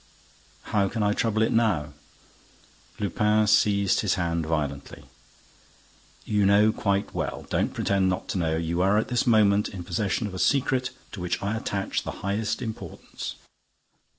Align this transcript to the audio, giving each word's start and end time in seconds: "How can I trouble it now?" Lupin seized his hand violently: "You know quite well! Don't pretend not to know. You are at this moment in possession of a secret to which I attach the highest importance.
"How 0.73 0.89
can 0.89 1.03
I 1.03 1.13
trouble 1.13 1.43
it 1.43 1.51
now?" 1.51 1.93
Lupin 2.99 3.45
seized 3.45 3.99
his 3.99 4.15
hand 4.15 4.47
violently: 4.47 5.05
"You 6.25 6.43
know 6.43 6.71
quite 6.71 7.13
well! 7.13 7.45
Don't 7.51 7.71
pretend 7.75 8.09
not 8.09 8.27
to 8.29 8.39
know. 8.39 8.57
You 8.57 8.81
are 8.81 8.97
at 8.97 9.09
this 9.09 9.27
moment 9.27 9.69
in 9.69 9.83
possession 9.83 10.25
of 10.25 10.33
a 10.33 10.39
secret 10.39 10.89
to 11.11 11.19
which 11.21 11.39
I 11.43 11.55
attach 11.55 12.01
the 12.01 12.09
highest 12.25 12.63
importance. 12.63 13.35